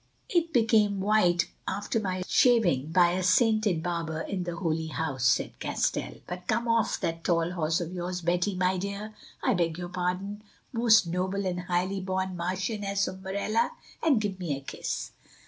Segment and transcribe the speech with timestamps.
[0.29, 5.59] "It came white after my shaving by a sainted barber in the Holy House," said
[5.59, 6.15] Castell.
[6.25, 11.45] "But come off that tall horse of yours, Betty, my dear—I beg your pardon—most noble
[11.45, 15.11] and highly born Marchioness of Morella, and give me a kiss."